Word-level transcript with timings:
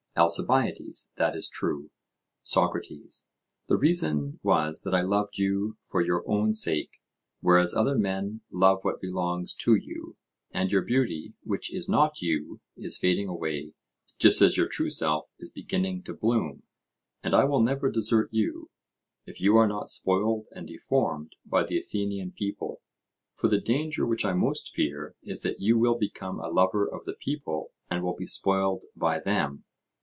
ALCIBIADES: 0.13 1.13
That 1.15 1.37
is 1.37 1.47
true. 1.47 1.89
SOCRATES: 2.43 3.25
The 3.69 3.77
reason 3.77 4.41
was 4.43 4.81
that 4.81 4.93
I 4.93 5.01
loved 5.01 5.37
you 5.37 5.77
for 5.89 6.01
your 6.01 6.29
own 6.29 6.53
sake, 6.53 6.99
whereas 7.39 7.73
other 7.73 7.95
men 7.97 8.41
love 8.51 8.83
what 8.83 8.99
belongs 8.99 9.53
to 9.61 9.73
you; 9.73 10.17
and 10.51 10.69
your 10.69 10.81
beauty, 10.81 11.33
which 11.43 11.73
is 11.73 11.87
not 11.87 12.21
you, 12.21 12.59
is 12.75 12.97
fading 12.97 13.29
away, 13.29 13.73
just 14.19 14.41
as 14.41 14.57
your 14.57 14.67
true 14.67 14.89
self 14.89 15.27
is 15.39 15.49
beginning 15.49 16.03
to 16.03 16.13
bloom. 16.13 16.63
And 17.23 17.33
I 17.33 17.45
will 17.45 17.61
never 17.61 17.89
desert 17.89 18.27
you, 18.33 18.69
if 19.25 19.39
you 19.39 19.55
are 19.55 19.67
not 19.67 19.89
spoiled 19.89 20.45
and 20.51 20.67
deformed 20.67 21.37
by 21.45 21.63
the 21.63 21.79
Athenian 21.79 22.33
people; 22.33 22.81
for 23.31 23.47
the 23.47 23.61
danger 23.61 24.05
which 24.05 24.25
I 24.25 24.33
most 24.33 24.73
fear 24.75 25.15
is 25.23 25.41
that 25.43 25.61
you 25.61 25.79
will 25.79 25.97
become 25.97 26.37
a 26.37 26.49
lover 26.49 26.85
of 26.85 27.05
the 27.05 27.15
people 27.17 27.71
and 27.89 28.03
will 28.03 28.15
be 28.15 28.25
spoiled 28.25 28.83
by 28.93 29.17
them. 29.21 29.63